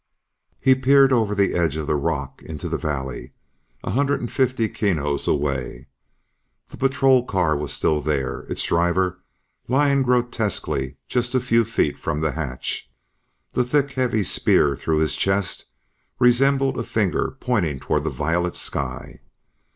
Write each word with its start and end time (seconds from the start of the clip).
He 0.59 0.73
peered 0.73 1.13
over 1.13 1.35
the 1.35 1.53
edge 1.53 1.77
of 1.77 1.85
the 1.85 1.93
rock 1.95 2.41
into 2.41 2.67
the 2.67 2.79
valley, 2.79 3.33
a 3.83 3.91
hundred 3.91 4.19
and 4.19 4.31
fifty 4.31 4.67
kinos 4.67 5.27
away. 5.27 5.89
The 6.69 6.77
patrol 6.77 7.23
car 7.23 7.55
was 7.55 7.71
still 7.71 8.01
there, 8.01 8.39
its 8.49 8.63
driver 8.63 9.19
lying 9.67 10.01
grotesquely 10.01 10.97
just 11.07 11.35
a 11.35 11.39
few 11.39 11.63
feet 11.63 11.99
from 11.99 12.19
the 12.19 12.31
hatch. 12.31 12.89
The 13.53 13.63
thick, 13.63 13.91
heavy 13.91 14.23
spear 14.23 14.75
through 14.75 14.97
his 15.01 15.15
chest 15.15 15.67
resembled 16.17 16.79
a 16.79 16.83
finger 16.83 17.37
pointing 17.39 17.79
toward 17.79 18.03
the 18.03 18.09
violet 18.09 18.55
sky. 18.55 19.21